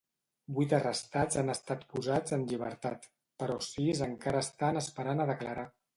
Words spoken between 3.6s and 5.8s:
sis encara estan esperant a declarar.